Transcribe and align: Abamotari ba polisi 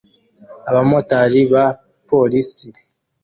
Abamotari 0.69 1.41
ba 1.53 1.65
polisi 2.09 2.67